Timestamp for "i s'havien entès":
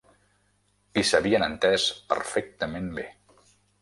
1.01-1.85